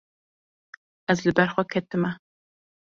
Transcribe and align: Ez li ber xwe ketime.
Ez 1.15 1.19
li 1.25 1.35
ber 1.37 1.49
xwe 1.53 1.63
ketime. 1.75 2.11